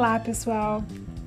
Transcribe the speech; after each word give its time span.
Olá, 0.00 0.18
pessoal! 0.18 0.82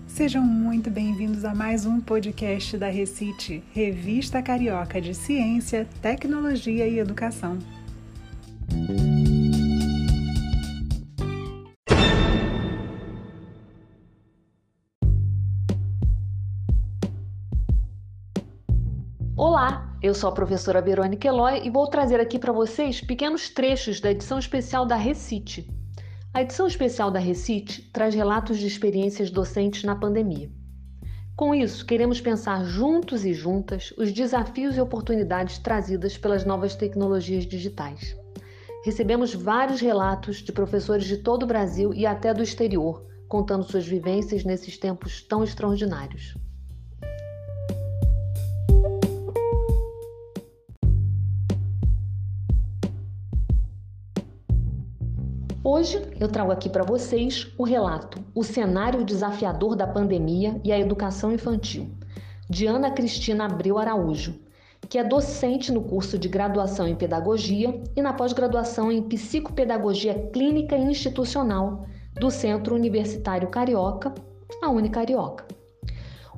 Sejam 0.07 0.41
muito 0.41 0.89
bem-vindos 0.89 1.45
a 1.45 1.53
mais 1.53 1.85
um 1.85 2.01
podcast 2.01 2.75
da 2.75 2.87
Recite, 2.87 3.63
Revista 3.71 4.41
Carioca 4.41 4.99
de 4.99 5.13
Ciência, 5.13 5.87
Tecnologia 6.01 6.87
e 6.87 6.97
Educação. 6.97 7.59
Olá, 19.37 19.95
eu 20.01 20.15
sou 20.15 20.31
a 20.31 20.33
professora 20.33 20.81
Verônica 20.81 21.27
Eloy 21.27 21.61
e 21.63 21.69
vou 21.69 21.87
trazer 21.87 22.19
aqui 22.19 22.39
para 22.39 22.51
vocês 22.51 22.99
pequenos 23.01 23.49
trechos 23.49 24.01
da 24.01 24.09
edição 24.09 24.39
especial 24.39 24.83
da 24.83 24.95
Recite. 24.95 25.82
A 26.35 26.41
edição 26.41 26.65
especial 26.65 27.11
da 27.11 27.19
Recite 27.19 27.83
traz 27.93 28.15
relatos 28.15 28.57
de 28.57 28.65
experiências 28.65 29.29
docentes 29.29 29.83
na 29.83 29.95
pandemia. 29.95 30.49
Com 31.35 31.53
isso, 31.53 31.85
queremos 31.85 32.19
pensar 32.19 32.65
juntos 32.65 33.23
e 33.23 33.35
juntas 33.35 33.93
os 33.99 34.11
desafios 34.11 34.75
e 34.75 34.81
oportunidades 34.81 35.59
trazidas 35.59 36.17
pelas 36.17 36.43
novas 36.43 36.75
tecnologias 36.75 37.45
digitais. 37.45 38.17
Recebemos 38.83 39.35
vários 39.35 39.79
relatos 39.79 40.37
de 40.37 40.51
professores 40.51 41.05
de 41.05 41.17
todo 41.17 41.43
o 41.43 41.47
Brasil 41.47 41.93
e 41.93 42.03
até 42.03 42.33
do 42.33 42.41
exterior, 42.41 43.05
contando 43.27 43.69
suas 43.69 43.85
vivências 43.85 44.43
nesses 44.43 44.75
tempos 44.75 45.21
tão 45.21 45.43
extraordinários. 45.43 46.33
Hoje 55.75 55.99
eu 56.19 56.27
trago 56.27 56.51
aqui 56.51 56.69
para 56.69 56.83
vocês 56.83 57.51
o 57.57 57.63
relato 57.63 58.23
O 58.35 58.43
cenário 58.43 59.03
desafiador 59.03 59.75
da 59.75 59.87
pandemia 59.87 60.61
e 60.63 60.71
a 60.71 60.79
educação 60.79 61.33
infantil, 61.33 61.89
de 62.47 62.67
Ana 62.67 62.91
Cristina 62.91 63.45
Abreu 63.45 63.79
Araújo, 63.79 64.39
que 64.87 64.99
é 64.99 65.03
docente 65.03 65.71
no 65.71 65.81
curso 65.81 66.15
de 66.19 66.29
graduação 66.29 66.87
em 66.87 66.95
pedagogia 66.95 67.81
e 67.95 68.03
na 68.03 68.13
pós-graduação 68.13 68.91
em 68.91 69.01
psicopedagogia 69.01 70.29
clínica 70.31 70.77
e 70.77 70.83
institucional 70.83 71.87
do 72.13 72.29
Centro 72.29 72.75
Universitário 72.75 73.49
Carioca, 73.49 74.13
a 74.61 74.69
Unicarioca. 74.69 75.47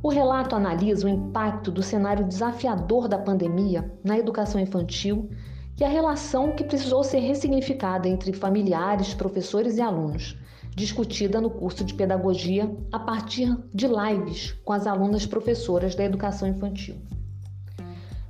O 0.02 0.08
relato 0.08 0.55
analisa 0.55 1.08
o 1.08 1.09
impacto 1.09 1.72
do 1.72 1.83
cenário 1.83 2.23
desafiador 2.23 3.09
da 3.09 3.17
pandemia 3.17 3.92
na 4.02 4.17
educação 4.17 4.61
infantil 4.61 5.30
e 5.77 5.83
a 5.83 5.89
relação 5.89 6.53
que 6.53 6.63
precisou 6.63 7.03
ser 7.03 7.19
ressignificada 7.19 8.07
entre 8.07 8.31
familiares, 8.31 9.13
professores 9.13 9.77
e 9.77 9.81
alunos, 9.81 10.37
discutida 10.73 11.41
no 11.41 11.49
curso 11.49 11.83
de 11.83 11.93
pedagogia 11.93 12.73
a 12.91 12.99
partir 12.99 13.55
de 13.73 13.87
lives 13.87 14.53
com 14.63 14.71
as 14.71 14.87
alunas 14.87 15.25
professoras 15.25 15.93
da 15.95 16.03
educação 16.03 16.47
infantil. 16.47 16.95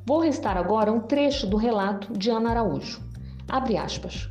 Vou 0.05 0.19
restar 0.19 0.57
agora 0.57 0.91
um 0.91 0.99
trecho 0.99 1.47
do 1.47 1.57
relato 1.57 2.13
de 2.13 2.29
Ana 2.29 2.51
Araújo. 2.51 3.01
Abre 3.47 3.77
aspas. 3.77 4.29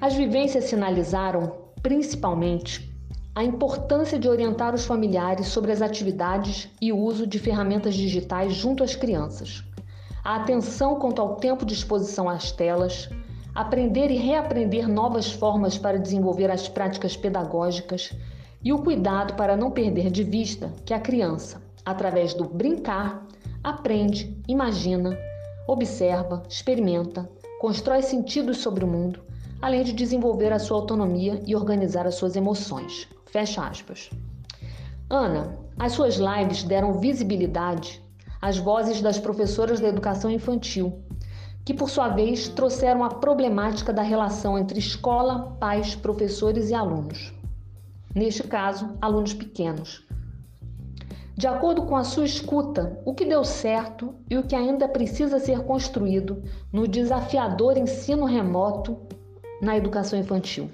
As 0.00 0.14
vivências 0.14 0.64
sinalizaram, 0.64 1.52
principalmente, 1.82 2.92
a 3.34 3.42
importância 3.42 4.18
de 4.18 4.28
orientar 4.28 4.74
os 4.74 4.84
familiares 4.84 5.48
sobre 5.48 5.72
as 5.72 5.82
atividades 5.82 6.68
e 6.80 6.92
uso 6.92 7.26
de 7.26 7.38
ferramentas 7.38 7.94
digitais 7.94 8.54
junto 8.54 8.84
às 8.84 8.94
crianças 8.94 9.64
a 10.24 10.36
atenção 10.36 10.96
quanto 10.96 11.20
ao 11.20 11.36
tempo 11.36 11.66
de 11.66 11.74
exposição 11.74 12.30
às 12.30 12.50
telas, 12.50 13.10
aprender 13.54 14.10
e 14.10 14.16
reaprender 14.16 14.88
novas 14.88 15.30
formas 15.30 15.76
para 15.76 15.98
desenvolver 15.98 16.50
as 16.50 16.66
práticas 16.66 17.14
pedagógicas 17.14 18.10
e 18.62 18.72
o 18.72 18.82
cuidado 18.82 19.34
para 19.34 19.54
não 19.54 19.70
perder 19.70 20.10
de 20.10 20.24
vista 20.24 20.72
que 20.86 20.94
a 20.94 20.98
criança, 20.98 21.62
através 21.84 22.32
do 22.32 22.44
brincar, 22.44 23.26
aprende, 23.62 24.34
imagina, 24.48 25.16
observa, 25.68 26.42
experimenta, 26.48 27.28
constrói 27.60 28.00
sentidos 28.00 28.58
sobre 28.58 28.82
o 28.82 28.88
mundo, 28.88 29.22
além 29.60 29.84
de 29.84 29.92
desenvolver 29.92 30.52
a 30.52 30.58
sua 30.58 30.78
autonomia 30.78 31.42
e 31.46 31.54
organizar 31.54 32.06
as 32.06 32.14
suas 32.14 32.34
emoções. 32.34 33.06
Fecha 33.26 33.66
aspas. 33.66 34.08
Ana, 35.10 35.58
as 35.78 35.92
suas 35.92 36.16
lives 36.16 36.64
deram 36.64 36.98
visibilidade 36.98 38.03
as 38.44 38.58
vozes 38.58 39.00
das 39.00 39.18
professoras 39.18 39.80
da 39.80 39.88
educação 39.88 40.30
infantil, 40.30 41.02
que 41.64 41.72
por 41.72 41.88
sua 41.88 42.08
vez 42.08 42.46
trouxeram 42.46 43.02
a 43.02 43.08
problemática 43.08 43.90
da 43.90 44.02
relação 44.02 44.58
entre 44.58 44.78
escola, 44.78 45.56
pais, 45.58 45.94
professores 45.94 46.68
e 46.68 46.74
alunos. 46.74 47.32
Neste 48.14 48.42
caso, 48.42 48.98
alunos 49.00 49.32
pequenos. 49.32 50.06
De 51.34 51.46
acordo 51.46 51.86
com 51.86 51.96
a 51.96 52.04
sua 52.04 52.26
escuta, 52.26 53.00
o 53.06 53.14
que 53.14 53.24
deu 53.24 53.44
certo 53.44 54.14
e 54.28 54.36
o 54.36 54.42
que 54.42 54.54
ainda 54.54 54.86
precisa 54.86 55.38
ser 55.38 55.60
construído 55.60 56.42
no 56.70 56.86
desafiador 56.86 57.78
ensino 57.78 58.26
remoto 58.26 58.98
na 59.62 59.74
educação 59.74 60.18
infantil. 60.18 60.70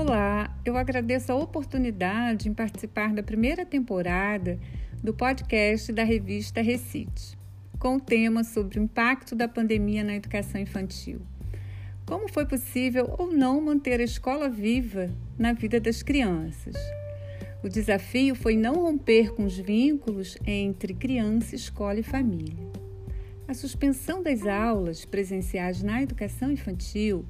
Olá, 0.00 0.56
eu 0.64 0.76
agradeço 0.76 1.32
a 1.32 1.34
oportunidade 1.34 2.48
em 2.48 2.54
participar 2.54 3.12
da 3.12 3.20
primeira 3.20 3.66
temporada 3.66 4.56
do 5.02 5.12
podcast 5.12 5.92
da 5.92 6.04
revista 6.04 6.62
Recite, 6.62 7.36
com 7.80 7.96
o 7.96 8.00
tema 8.00 8.44
sobre 8.44 8.78
o 8.78 8.82
impacto 8.84 9.34
da 9.34 9.48
pandemia 9.48 10.04
na 10.04 10.14
educação 10.14 10.60
infantil. 10.60 11.20
Como 12.06 12.28
foi 12.28 12.46
possível 12.46 13.12
ou 13.18 13.32
não 13.32 13.60
manter 13.60 13.98
a 13.98 14.04
escola 14.04 14.48
viva 14.48 15.10
na 15.36 15.52
vida 15.52 15.80
das 15.80 16.00
crianças? 16.00 16.76
O 17.64 17.68
desafio 17.68 18.36
foi 18.36 18.56
não 18.56 18.76
romper 18.76 19.34
com 19.34 19.44
os 19.44 19.58
vínculos 19.58 20.38
entre 20.46 20.94
criança, 20.94 21.56
escola 21.56 21.98
e 21.98 22.04
família. 22.04 22.68
A 23.48 23.54
suspensão 23.54 24.22
das 24.22 24.46
aulas 24.46 25.04
presenciais 25.04 25.82
na 25.82 26.00
educação 26.00 26.52
infantil 26.52 27.26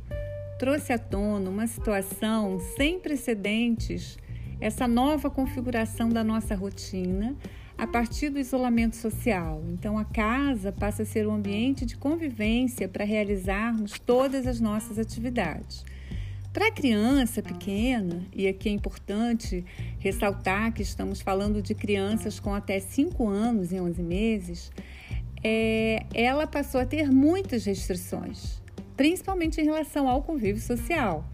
trouxe 0.58 0.92
à 0.92 0.98
tona 0.98 1.48
uma 1.48 1.66
situação 1.68 2.58
sem 2.76 2.98
precedentes, 2.98 4.18
essa 4.60 4.88
nova 4.88 5.30
configuração 5.30 6.08
da 6.08 6.24
nossa 6.24 6.54
rotina 6.56 7.36
a 7.76 7.86
partir 7.86 8.28
do 8.28 8.40
isolamento 8.40 8.96
social. 8.96 9.62
Então, 9.72 9.96
a 9.96 10.04
casa 10.04 10.72
passa 10.72 11.04
a 11.04 11.06
ser 11.06 11.28
um 11.28 11.32
ambiente 11.32 11.86
de 11.86 11.96
convivência 11.96 12.88
para 12.88 13.04
realizarmos 13.04 14.00
todas 14.00 14.48
as 14.48 14.60
nossas 14.60 14.98
atividades. 14.98 15.84
Para 16.52 16.66
a 16.66 16.72
criança 16.72 17.40
pequena, 17.40 18.26
e 18.34 18.48
aqui 18.48 18.68
é 18.68 18.72
importante 18.72 19.64
ressaltar 20.00 20.72
que 20.72 20.82
estamos 20.82 21.20
falando 21.20 21.62
de 21.62 21.72
crianças 21.72 22.40
com 22.40 22.52
até 22.52 22.80
5 22.80 23.28
anos 23.28 23.70
e 23.70 23.78
11 23.78 24.02
meses, 24.02 24.72
é, 25.44 26.04
ela 26.12 26.48
passou 26.48 26.80
a 26.80 26.84
ter 26.84 27.12
muitas 27.12 27.64
restrições 27.64 28.60
principalmente 28.98 29.60
em 29.60 29.64
relação 29.64 30.08
ao 30.08 30.20
convívio 30.24 30.60
social, 30.60 31.24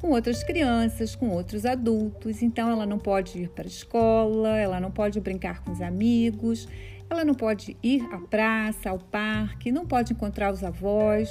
com 0.00 0.08
outras 0.08 0.42
crianças, 0.42 1.14
com 1.14 1.28
outros 1.28 1.66
adultos. 1.66 2.40
Então, 2.40 2.70
ela 2.70 2.86
não 2.86 2.98
pode 2.98 3.38
ir 3.42 3.50
para 3.50 3.64
a 3.64 3.68
escola, 3.68 4.58
ela 4.58 4.80
não 4.80 4.90
pode 4.90 5.20
brincar 5.20 5.62
com 5.62 5.70
os 5.70 5.82
amigos, 5.82 6.66
ela 7.10 7.22
não 7.22 7.34
pode 7.34 7.76
ir 7.82 8.02
à 8.10 8.16
praça, 8.18 8.88
ao 8.88 8.98
parque, 8.98 9.70
não 9.70 9.86
pode 9.86 10.14
encontrar 10.14 10.50
os 10.50 10.64
avós. 10.64 11.28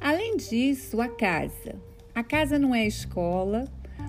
Além 0.00 0.36
disso, 0.36 1.00
a 1.00 1.08
casa. 1.08 1.74
A 2.14 2.22
casa 2.22 2.56
não 2.56 2.72
é 2.72 2.82
a 2.82 2.86
escola. 2.86 3.64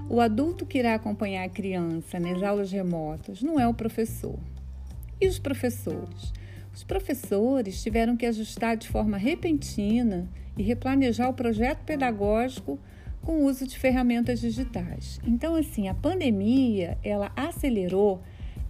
O 0.07 0.21
adulto 0.21 0.63
que 0.63 0.77
irá 0.77 0.93
acompanhar 0.93 1.43
a 1.43 1.49
criança 1.49 2.19
nas 2.19 2.43
aulas 2.43 2.71
remotas 2.71 3.41
não 3.41 3.59
é 3.59 3.67
o 3.67 3.73
professor. 3.73 4.37
E 5.19 5.27
os 5.27 5.39
professores? 5.39 6.31
Os 6.77 6.83
professores 6.83 7.81
tiveram 7.81 8.15
que 8.15 8.23
ajustar 8.23 8.77
de 8.77 8.87
forma 8.87 9.17
repentina 9.17 10.29
e 10.55 10.61
replanejar 10.61 11.27
o 11.27 11.33
projeto 11.33 11.79
pedagógico 11.83 12.79
com 13.23 13.39
o 13.39 13.45
uso 13.45 13.65
de 13.65 13.79
ferramentas 13.79 14.39
digitais. 14.39 15.19
Então, 15.25 15.55
assim, 15.55 15.87
a 15.87 15.95
pandemia 15.95 16.95
ela 17.03 17.31
acelerou 17.35 18.21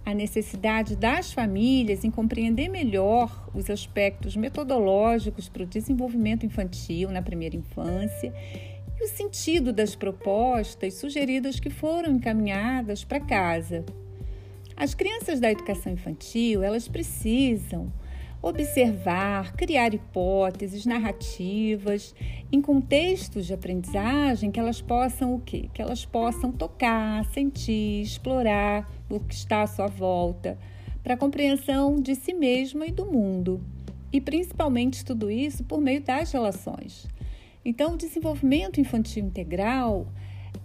a 0.06 0.14
necessidade 0.14 0.96
das 0.96 1.34
famílias 1.34 2.02
em 2.02 2.10
compreender 2.10 2.70
melhor 2.70 3.50
os 3.52 3.68
aspectos 3.68 4.34
metodológicos 4.36 5.50
para 5.50 5.64
o 5.64 5.66
desenvolvimento 5.66 6.46
infantil 6.46 7.10
na 7.10 7.20
primeira 7.20 7.56
infância 7.56 8.32
e 8.98 9.04
o 9.04 9.08
sentido 9.08 9.70
das 9.70 9.94
propostas 9.94 10.94
sugeridas 10.94 11.60
que 11.60 11.68
foram 11.68 12.12
encaminhadas 12.12 13.04
para 13.04 13.20
casa. 13.20 13.84
As 14.80 14.94
crianças 14.94 15.40
da 15.40 15.50
educação 15.50 15.92
infantil, 15.92 16.62
elas 16.62 16.86
precisam 16.86 17.92
observar, 18.40 19.52
criar 19.56 19.92
hipóteses, 19.92 20.86
narrativas, 20.86 22.14
em 22.52 22.62
contextos 22.62 23.46
de 23.46 23.54
aprendizagem 23.54 24.52
que 24.52 24.60
elas 24.60 24.80
possam 24.80 25.34
o 25.34 25.40
quê? 25.40 25.68
Que 25.74 25.82
elas 25.82 26.04
possam 26.04 26.52
tocar, 26.52 27.24
sentir, 27.32 28.02
explorar 28.02 28.88
o 29.10 29.18
que 29.18 29.34
está 29.34 29.62
à 29.62 29.66
sua 29.66 29.88
volta, 29.88 30.56
para 31.02 31.14
a 31.14 31.18
compreensão 31.18 31.96
de 31.96 32.14
si 32.14 32.32
mesma 32.32 32.86
e 32.86 32.92
do 32.92 33.04
mundo. 33.04 33.60
E 34.12 34.20
principalmente 34.20 35.04
tudo 35.04 35.28
isso 35.28 35.64
por 35.64 35.80
meio 35.80 36.00
das 36.00 36.30
relações. 36.30 37.08
Então, 37.64 37.94
o 37.94 37.98
desenvolvimento 37.98 38.80
infantil 38.80 39.24
integral 39.24 40.06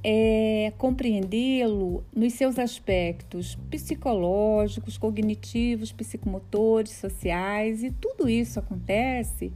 é 0.04 0.74
compreendê-lo 0.78 2.04
nos 2.14 2.34
seus 2.34 2.60
aspectos 2.60 3.58
psicológicos, 3.70 4.98
cognitivos, 4.98 5.94
psicomotores, 5.94 6.92
sociais, 6.92 7.84
e 7.84 7.92
tudo 7.92 8.28
isso 8.28 8.60
acontece 8.60 9.52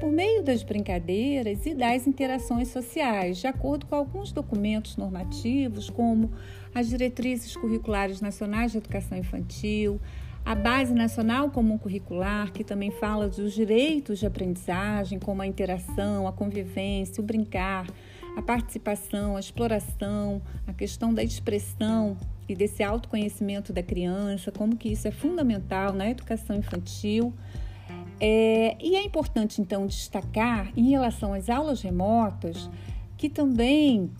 por 0.00 0.10
meio 0.10 0.42
das 0.42 0.62
brincadeiras 0.62 1.64
e 1.66 1.74
das 1.74 2.06
interações 2.06 2.68
sociais, 2.68 3.38
de 3.38 3.46
acordo 3.46 3.86
com 3.86 3.94
alguns 3.94 4.32
documentos 4.32 4.96
normativos, 4.96 5.88
como 5.88 6.30
as 6.74 6.88
diretrizes 6.88 7.56
curriculares 7.56 8.20
nacionais 8.20 8.72
de 8.72 8.78
educação 8.78 9.16
infantil, 9.16 10.00
a 10.44 10.56
Base 10.56 10.92
Nacional 10.92 11.50
Comum 11.50 11.78
Curricular, 11.78 12.52
que 12.52 12.64
também 12.64 12.90
fala 12.90 13.28
dos 13.28 13.52
direitos 13.52 14.18
de 14.18 14.26
aprendizagem, 14.26 15.20
como 15.20 15.40
a 15.42 15.46
interação, 15.46 16.26
a 16.26 16.32
convivência, 16.32 17.22
o 17.22 17.24
brincar, 17.24 17.86
a 18.36 18.42
participação, 18.42 19.36
a 19.36 19.40
exploração, 19.40 20.40
a 20.66 20.72
questão 20.72 21.12
da 21.12 21.22
expressão 21.22 22.16
e 22.48 22.54
desse 22.54 22.82
autoconhecimento 22.82 23.72
da 23.72 23.82
criança, 23.82 24.50
como 24.50 24.76
que 24.76 24.90
isso 24.90 25.06
é 25.06 25.10
fundamental 25.10 25.92
na 25.92 26.10
educação 26.10 26.56
infantil. 26.56 27.32
É, 28.20 28.76
e 28.80 28.96
é 28.96 29.04
importante, 29.04 29.60
então, 29.60 29.86
destacar, 29.86 30.72
em 30.76 30.90
relação 30.90 31.34
às 31.34 31.50
aulas 31.50 31.82
remotas, 31.82 32.70
que 33.16 33.28
também 33.28 34.10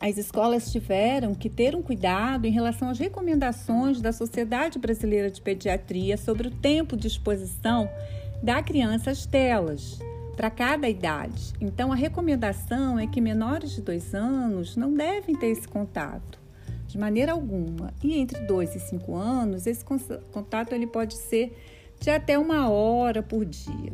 as 0.00 0.18
escolas 0.18 0.70
tiveram 0.70 1.34
que 1.34 1.48
ter 1.48 1.74
um 1.74 1.82
cuidado 1.82 2.46
em 2.46 2.50
relação 2.50 2.88
às 2.88 2.98
recomendações 2.98 4.00
da 4.00 4.12
Sociedade 4.12 4.78
Brasileira 4.78 5.30
de 5.30 5.40
Pediatria 5.40 6.16
sobre 6.16 6.48
o 6.48 6.50
tempo 6.50 6.96
de 6.96 7.06
exposição 7.06 7.88
da 8.42 8.62
criança 8.62 9.10
às 9.10 9.24
telas 9.24 9.98
para 10.34 10.50
cada 10.50 10.88
idade. 10.88 11.52
Então, 11.60 11.92
a 11.92 11.96
recomendação 11.96 12.98
é 12.98 13.06
que 13.06 13.20
menores 13.20 13.72
de 13.72 13.80
dois 13.80 14.14
anos 14.14 14.76
não 14.76 14.92
devem 14.94 15.34
ter 15.36 15.46
esse 15.46 15.66
contato 15.66 16.38
de 16.86 16.98
maneira 16.98 17.32
alguma. 17.32 17.92
E 18.02 18.18
entre 18.18 18.40
dois 18.46 18.74
e 18.74 18.80
cinco 18.80 19.16
anos, 19.16 19.66
esse 19.66 19.84
contato 20.32 20.72
ele 20.72 20.86
pode 20.86 21.14
ser 21.14 21.56
de 22.00 22.10
até 22.10 22.38
uma 22.38 22.68
hora 22.68 23.22
por 23.22 23.44
dia. 23.44 23.92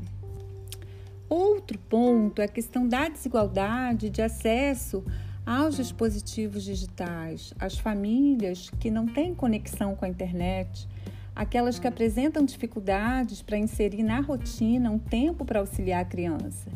Outro 1.29 1.79
ponto 1.79 2.43
é 2.43 2.45
a 2.45 2.49
questão 2.49 2.89
da 2.89 3.09
desigualdade 3.09 4.11
de 4.11 4.21
acesso 4.21 5.05
aos 5.47 5.77
dispositivos 5.77 6.65
digitais, 6.65 7.55
às 7.59 7.79
famílias 7.79 8.69
que 8.81 8.91
não 8.91 9.07
têm 9.07 9.35
conexão 9.35 9.95
com 9.95 10.05
a 10.05 10.09
internet, 10.09 10.89
aquelas 11.41 11.79
que 11.79 11.89
apresentam 11.89 12.45
dificuldades 12.45 13.41
para 13.41 13.57
inserir 13.57 14.03
na 14.03 14.21
rotina 14.21 14.91
um 14.91 14.99
tempo 14.99 15.43
para 15.43 15.61
auxiliar 15.61 16.03
a 16.03 16.05
criança. 16.05 16.69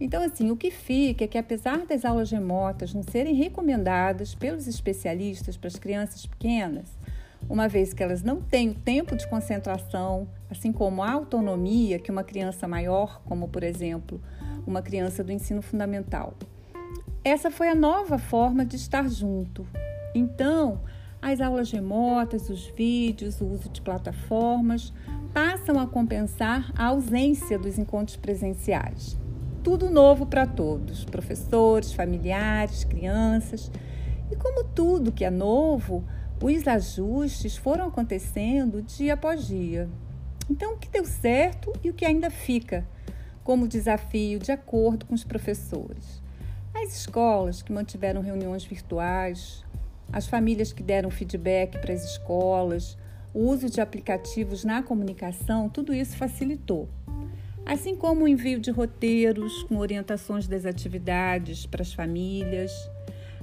Então, 0.00 0.22
assim, 0.22 0.50
o 0.50 0.56
que 0.56 0.70
fica 0.70 1.24
é 1.24 1.28
que, 1.28 1.36
apesar 1.36 1.84
das 1.84 2.06
aulas 2.06 2.30
remotas 2.30 2.94
não 2.94 3.02
serem 3.02 3.34
recomendadas 3.34 4.34
pelos 4.34 4.66
especialistas 4.66 5.58
para 5.58 5.68
as 5.68 5.76
crianças 5.76 6.24
pequenas, 6.24 6.86
uma 7.50 7.68
vez 7.68 7.92
que 7.92 8.02
elas 8.02 8.22
não 8.22 8.40
têm 8.40 8.70
o 8.70 8.74
tempo 8.74 9.14
de 9.14 9.28
concentração, 9.28 10.26
assim 10.50 10.72
como 10.72 11.02
a 11.02 11.12
autonomia 11.12 11.98
que 11.98 12.10
uma 12.10 12.24
criança 12.24 12.66
maior, 12.66 13.20
como 13.26 13.46
por 13.46 13.62
exemplo 13.62 14.18
uma 14.66 14.80
criança 14.80 15.22
do 15.22 15.32
ensino 15.32 15.60
fundamental, 15.60 16.32
essa 17.22 17.50
foi 17.50 17.68
a 17.68 17.74
nova 17.74 18.16
forma 18.16 18.64
de 18.64 18.76
estar 18.76 19.06
junto. 19.06 19.66
Então, 20.14 20.80
as 21.20 21.40
aulas 21.40 21.70
remotas, 21.70 22.48
os 22.48 22.66
vídeos, 22.68 23.40
o 23.40 23.46
uso 23.46 23.68
de 23.68 23.80
plataformas 23.80 24.92
passam 25.32 25.78
a 25.78 25.86
compensar 25.86 26.72
a 26.76 26.86
ausência 26.86 27.58
dos 27.58 27.78
encontros 27.78 28.16
presenciais. 28.16 29.18
Tudo 29.62 29.90
novo 29.90 30.24
para 30.24 30.46
todos, 30.46 31.04
professores, 31.04 31.92
familiares, 31.92 32.84
crianças. 32.84 33.70
E 34.30 34.36
como 34.36 34.64
tudo 34.64 35.12
que 35.12 35.24
é 35.24 35.30
novo, 35.30 36.04
os 36.40 36.68
ajustes 36.68 37.56
foram 37.56 37.88
acontecendo 37.88 38.80
dia 38.80 39.14
após 39.14 39.46
dia. 39.46 39.88
Então, 40.48 40.74
o 40.74 40.78
que 40.78 40.88
deu 40.88 41.04
certo 41.04 41.72
e 41.82 41.90
o 41.90 41.94
que 41.94 42.04
ainda 42.04 42.30
fica 42.30 42.86
como 43.42 43.68
desafio 43.68 44.38
de 44.38 44.52
acordo 44.52 45.04
com 45.04 45.14
os 45.14 45.24
professores? 45.24 46.22
As 46.74 46.94
escolas 46.94 47.60
que 47.60 47.72
mantiveram 47.72 48.22
reuniões 48.22 48.64
virtuais, 48.64 49.64
as 50.12 50.26
famílias 50.26 50.72
que 50.72 50.82
deram 50.82 51.10
feedback 51.10 51.78
para 51.78 51.92
as 51.92 52.04
escolas, 52.04 52.96
o 53.34 53.40
uso 53.40 53.68
de 53.68 53.80
aplicativos 53.80 54.64
na 54.64 54.82
comunicação, 54.82 55.68
tudo 55.68 55.94
isso 55.94 56.16
facilitou. 56.16 56.88
Assim 57.64 57.94
como 57.94 58.24
o 58.24 58.28
envio 58.28 58.58
de 58.58 58.70
roteiros 58.70 59.62
com 59.64 59.76
orientações 59.76 60.48
das 60.48 60.64
atividades 60.64 61.66
para 61.66 61.82
as 61.82 61.92
famílias. 61.92 62.72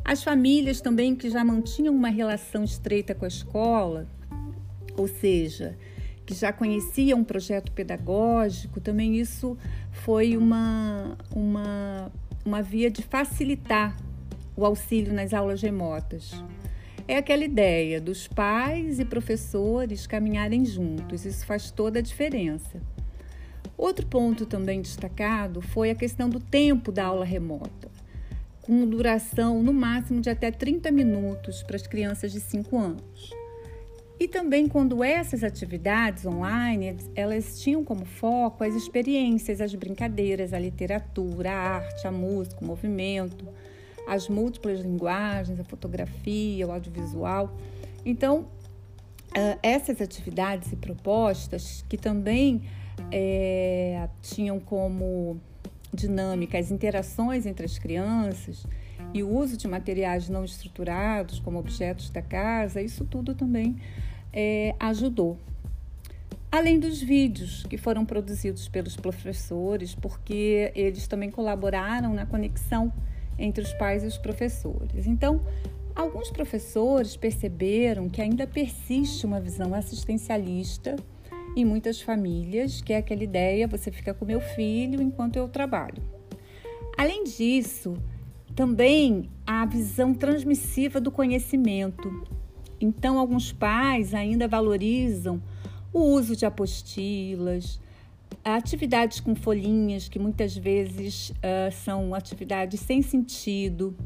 As 0.04 0.24
famílias 0.24 0.82
também 0.82 1.16
que 1.16 1.30
já 1.30 1.44
mantinham 1.44 1.94
uma 1.94 2.10
relação 2.10 2.64
estreita 2.64 3.14
com 3.14 3.26
a 3.26 3.28
escola, 3.28 4.08
ou 4.98 5.08
seja, 5.08 5.78
que 6.26 6.34
já 6.34 6.52
conheciam 6.52 7.20
um 7.20 7.24
projeto 7.24 7.72
pedagógico, 7.72 8.82
também 8.82 9.18
isso 9.18 9.56
foi 9.92 10.36
uma, 10.36 11.16
uma 11.36 12.12
uma 12.46 12.62
via 12.62 12.92
de 12.92 13.02
facilitar 13.02 13.98
o 14.56 14.66
auxílio 14.66 15.14
nas 15.14 15.34
aulas 15.34 15.62
remotas. 15.62 16.44
É 17.08 17.18
aquela 17.18 17.44
ideia 17.44 18.02
dos 18.02 18.28
pais 18.28 19.00
e 19.00 19.06
professores 19.06 20.08
caminharem 20.08 20.66
juntos, 20.66 21.26
isso 21.26 21.46
faz 21.46 21.70
toda 21.70 22.00
a 22.00 22.02
diferença. 22.02 22.82
Outro 23.78 24.08
ponto 24.08 24.46
também 24.46 24.82
destacado 24.82 25.62
foi 25.62 25.92
a 25.92 25.96
questão 25.96 26.30
do 26.30 26.40
tempo 26.40 26.92
da 26.92 27.06
aula 27.06 27.26
remota, 27.26 27.92
com 28.62 28.88
duração 28.88 29.62
no 29.62 29.74
máximo 29.74 30.22
de 30.22 30.30
até 30.30 30.50
30 30.50 30.92
minutos 30.92 31.62
para 31.62 31.76
as 31.76 31.86
crianças 31.86 32.32
de 32.32 32.40
5 32.40 32.78
anos. 32.78 33.32
E 34.18 34.30
também 34.30 34.68
quando 34.68 35.04
essas 35.04 35.44
atividades 35.44 36.26
online, 36.26 36.96
elas 37.16 37.60
tinham 37.60 37.84
como 37.84 38.06
foco 38.06 38.64
as 38.64 38.74
experiências, 38.74 39.60
as 39.60 39.76
brincadeiras, 39.76 40.54
a 40.54 40.60
literatura, 40.60 41.52
a 41.52 41.76
arte, 41.76 42.08
a 42.08 42.12
música, 42.12 42.64
o 42.64 42.66
movimento, 42.66 43.46
as 44.08 44.28
múltiplas 44.28 44.80
linguagens, 44.80 45.60
a 45.60 45.64
fotografia, 45.64 46.68
o 46.68 46.72
audiovisual. 46.72 47.56
Então, 48.06 48.48
essas 49.62 50.00
atividades 50.02 50.72
e 50.72 50.76
propostas 50.76 51.84
que 51.90 51.98
também 51.98 52.64
é, 53.12 54.08
tinham 54.22 54.60
como 54.60 55.40
dinâmica 55.94 56.58
as 56.58 56.72
interações 56.72 57.46
entre 57.46 57.66
as 57.66 57.78
crianças 57.78 58.66
e 59.14 59.24
o 59.24 59.30
uso 59.30 59.58
de 59.58 59.68
materiais 59.68 60.30
não 60.30 60.44
estruturados, 60.44 61.40
como 61.40 61.58
objetos 61.60 62.10
da 62.10 62.22
casa, 62.22 62.82
isso 62.82 63.06
tudo 63.06 63.34
também 63.34 63.78
é, 64.32 64.76
ajudou. 64.80 65.38
Além 66.52 66.80
dos 66.80 67.02
vídeos 67.02 67.66
que 67.66 67.78
foram 67.78 68.06
produzidos 68.06 68.70
pelos 68.70 68.96
professores, 68.96 69.94
porque 69.94 70.72
eles 70.76 71.08
também 71.08 71.30
colaboraram 71.30 72.14
na 72.14 72.26
conexão 72.26 72.94
entre 73.38 73.64
os 73.64 73.74
pais 73.74 74.04
e 74.04 74.08
os 74.08 74.18
professores. 74.18 75.08
Então, 75.08 75.42
alguns 75.96 76.30
professores 76.30 77.16
perceberam 77.16 78.10
que 78.10 78.22
ainda 78.22 78.46
persiste 78.46 79.26
uma 79.26 79.40
visão 79.40 79.74
assistencialista 79.74 80.96
em 81.56 81.64
muitas 81.64 82.02
famílias, 82.02 82.82
que 82.82 82.94
é 82.94 82.98
aquela 82.98 83.24
ideia: 83.24 83.68
você 83.68 83.92
fica 83.92 84.14
com 84.14 84.26
meu 84.26 84.42
filho 84.42 85.02
enquanto 85.02 85.38
eu 85.38 85.48
trabalho. 85.48 86.04
Além 86.98 87.24
disso, 87.24 87.98
também 88.56 89.30
a 89.46 89.66
visão 89.66 90.14
transmissiva 90.14 91.00
do 91.02 91.12
conhecimento. 91.12 92.26
Então, 92.80 93.18
alguns 93.20 93.52
pais 93.52 94.14
ainda 94.14 94.48
valorizam 94.48 95.42
o 95.92 96.00
uso 96.00 96.36
de 96.36 96.46
apostilas, 96.46 97.80
atividades 98.46 99.20
com 99.20 99.36
folhinhas, 99.36 100.08
que 100.08 100.20
muitas 100.20 100.56
vezes 100.56 101.32
uh, 101.32 101.72
são 101.72 102.14
atividades 102.14 102.80
sem 102.80 103.02
sentido. 103.02 103.98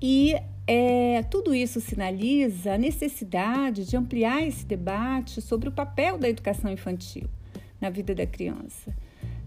E 0.00 0.36
é, 0.66 1.22
tudo 1.24 1.52
isso 1.52 1.80
sinaliza 1.80 2.74
a 2.74 2.78
necessidade 2.78 3.84
de 3.84 3.96
ampliar 3.96 4.46
esse 4.46 4.64
debate 4.64 5.40
sobre 5.42 5.68
o 5.68 5.72
papel 5.72 6.16
da 6.16 6.28
educação 6.28 6.70
infantil 6.70 7.28
na 7.80 7.90
vida 7.90 8.14
da 8.14 8.26
criança. 8.26 8.94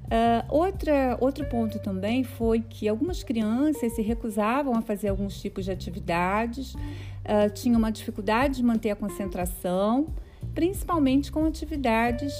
Uh, 0.06 0.46
outra, 0.50 1.18
outro 1.20 1.46
ponto 1.46 1.80
também 1.80 2.24
foi 2.24 2.62
que 2.62 2.88
algumas 2.88 3.24
crianças 3.24 3.94
se 3.94 4.04
recusavam 4.04 4.76
a 4.76 4.82
fazer 4.82 5.08
alguns 5.08 5.42
tipos 5.42 5.66
de 5.66 5.72
atividades, 5.72 6.76
uh, 6.76 7.50
tinham 7.54 7.80
uma 7.80 7.92
dificuldade 7.92 8.58
de 8.58 8.64
manter 8.64 8.92
a 8.92 8.96
concentração, 8.96 10.14
principalmente 10.54 11.32
com 11.32 11.46
atividades 11.46 12.34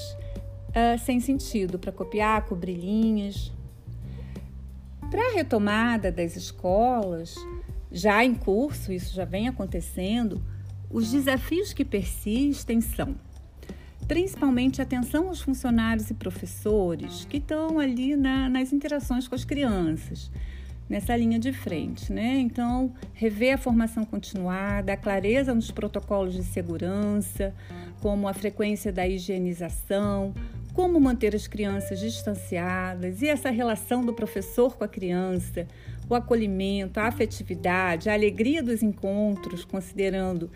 uh, 0.76 0.98
sem 0.98 1.18
sentido 1.18 1.78
para 1.78 1.90
copiar, 1.90 2.44
cobrir 2.44 2.74
linhas. 2.74 3.52
Para 5.10 5.30
a 5.30 5.34
retomada 5.34 6.12
das 6.12 6.36
escolas, 6.36 7.34
já 7.90 8.24
em 8.24 8.34
curso, 8.34 8.92
isso 8.92 9.14
já 9.14 9.24
vem 9.24 9.48
acontecendo, 9.48 10.42
os 10.90 11.10
desafios 11.10 11.72
que 11.72 11.84
persistem 11.84 12.80
são 12.80 13.16
principalmente 14.06 14.80
atenção 14.80 15.28
aos 15.28 15.40
funcionários 15.40 16.10
e 16.10 16.14
professores 16.14 17.24
que 17.24 17.38
estão 17.38 17.80
ali 17.80 18.14
na, 18.14 18.48
nas 18.48 18.72
interações 18.72 19.26
com 19.26 19.34
as 19.34 19.44
crianças, 19.44 20.30
nessa 20.88 21.16
linha 21.16 21.40
de 21.40 21.52
frente, 21.52 22.12
né? 22.12 22.38
Então, 22.38 22.92
rever 23.12 23.54
a 23.54 23.58
formação 23.58 24.04
continuada, 24.04 24.92
a 24.92 24.96
clareza 24.96 25.52
nos 25.52 25.72
protocolos 25.72 26.34
de 26.34 26.44
segurança, 26.44 27.52
como 28.00 28.28
a 28.28 28.34
frequência 28.34 28.92
da 28.92 29.06
higienização, 29.08 30.32
como 30.76 31.00
manter 31.00 31.34
as 31.34 31.46
crianças 31.46 31.98
distanciadas 31.98 33.22
e 33.22 33.28
essa 33.28 33.48
relação 33.48 34.04
do 34.04 34.12
professor 34.12 34.76
com 34.76 34.84
a 34.84 34.88
criança, 34.88 35.66
o 36.06 36.14
acolhimento, 36.14 37.00
a 37.00 37.04
afetividade, 37.04 38.10
a 38.10 38.12
alegria 38.12 38.62
dos 38.62 38.82
encontros, 38.82 39.64
considerando 39.64 40.50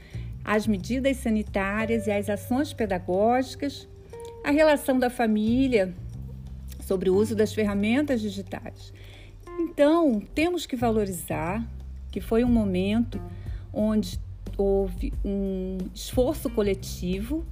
as 0.44 0.66
medidas 0.66 1.16
sanitárias 1.16 2.06
e 2.06 2.10
as 2.10 2.28
ações 2.28 2.74
pedagógicas, 2.74 3.88
a 4.44 4.50
relação 4.50 4.98
da 4.98 5.08
família 5.08 5.94
sobre 6.82 7.08
o 7.08 7.16
uso 7.16 7.34
das 7.34 7.54
ferramentas 7.54 8.20
digitais. 8.20 8.92
Então, 9.58 10.20
temos 10.34 10.66
que 10.66 10.76
valorizar 10.76 11.66
que 12.12 12.20
foi 12.20 12.44
um 12.44 12.52
momento 12.52 13.18
onde 13.72 14.20
houve 14.58 15.14
um 15.24 15.78
esforço 15.94 16.50
coletivo, 16.50 17.42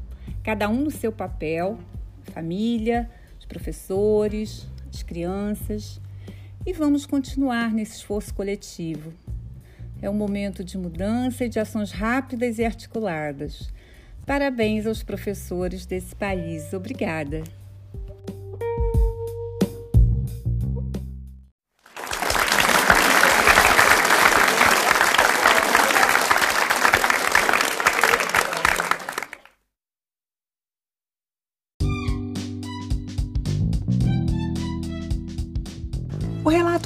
cada 0.43 0.69
um 0.69 0.83
no 0.83 0.91
seu 0.91 1.11
papel, 1.11 1.79
família, 2.29 3.09
os 3.39 3.45
professores, 3.45 4.67
as 4.93 5.03
crianças, 5.03 6.01
e 6.67 6.73
vamos 6.73 7.07
continuar 7.07 7.73
nesse 7.73 7.97
esforço 7.97 8.35
coletivo. 8.35 9.13
É 10.01 10.09
um 10.09 10.15
momento 10.15 10.63
de 10.63 10.79
mudança 10.79 11.45
e 11.45 11.49
de 11.49 11.59
ações 11.59 11.91
rápidas 11.91 12.59
e 12.59 12.65
articuladas. 12.65 13.73
Parabéns 14.25 14.87
aos 14.87 15.03
professores 15.03 15.87
desse 15.87 16.15
país. 16.15 16.73
Obrigada. 16.73 17.43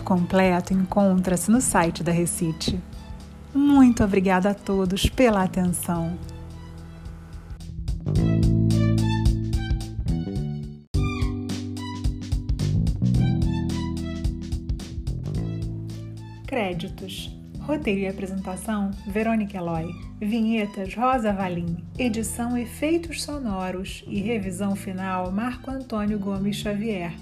O 0.02 0.04
relato 0.04 0.04
completo 0.04 0.74
encontra-se 0.74 1.50
no 1.50 1.60
site 1.60 2.02
da 2.02 2.10
Recite. 2.10 2.78
Muito 3.54 4.02
obrigada 4.02 4.50
a 4.50 4.54
todos 4.54 5.08
pela 5.08 5.42
atenção. 5.42 6.18
Créditos. 16.46 17.34
Roteiro 17.60 18.00
e 18.00 18.08
apresentação: 18.08 18.90
Verônica 19.06 19.56
Eloy. 19.56 19.88
Vinhetas: 20.20 20.94
Rosa 20.94 21.32
Valim. 21.32 21.76
Edição: 21.96 22.58
Efeitos 22.58 23.22
sonoros 23.22 24.02
e 24.06 24.20
revisão 24.20 24.74
final: 24.74 25.30
Marco 25.30 25.70
Antônio 25.70 26.18
Gomes 26.18 26.56
Xavier. 26.56 27.14